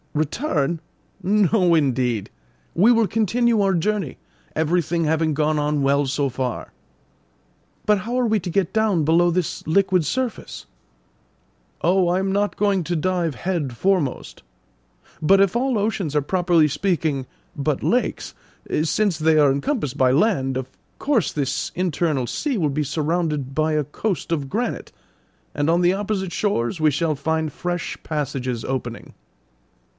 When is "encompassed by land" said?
19.51-20.57